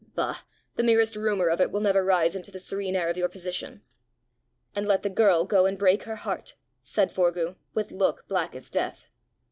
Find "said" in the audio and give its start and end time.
6.81-7.11